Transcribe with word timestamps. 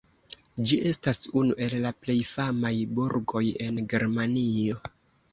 Ĝi 0.69 0.77
estas 0.91 1.19
unu 1.41 1.57
el 1.65 1.75
la 1.83 1.91
plej 2.05 2.15
famaj 2.29 2.71
burgoj 2.95 3.43
en 3.67 3.77
Germanio. 3.93 4.81